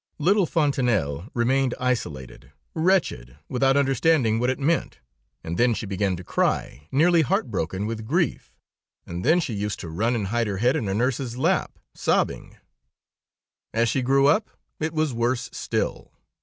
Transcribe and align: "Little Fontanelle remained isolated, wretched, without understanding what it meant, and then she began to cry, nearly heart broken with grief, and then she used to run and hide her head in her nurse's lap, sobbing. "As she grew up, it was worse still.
"Little 0.17 0.47
Fontanelle 0.47 1.29
remained 1.35 1.75
isolated, 1.79 2.51
wretched, 2.73 3.37
without 3.47 3.77
understanding 3.77 4.39
what 4.39 4.49
it 4.49 4.57
meant, 4.57 4.99
and 5.43 5.59
then 5.59 5.75
she 5.75 5.85
began 5.85 6.15
to 6.15 6.23
cry, 6.23 6.87
nearly 6.91 7.21
heart 7.21 7.51
broken 7.51 7.85
with 7.85 8.07
grief, 8.07 8.51
and 9.05 9.23
then 9.23 9.39
she 9.39 9.53
used 9.53 9.79
to 9.81 9.89
run 9.89 10.15
and 10.15 10.29
hide 10.29 10.47
her 10.47 10.57
head 10.57 10.75
in 10.75 10.87
her 10.87 10.95
nurse's 10.95 11.37
lap, 11.37 11.77
sobbing. 11.93 12.57
"As 13.75 13.89
she 13.89 14.01
grew 14.01 14.25
up, 14.25 14.49
it 14.79 14.91
was 14.95 15.13
worse 15.13 15.51
still. 15.53 16.11